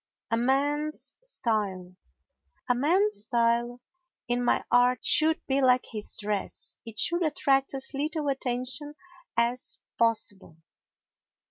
[0.31, 1.95] A Man's Style
[2.67, 3.79] A man's style
[4.27, 8.95] in any art should be like his dress—it should attract as little attention
[9.37, 10.57] as possible.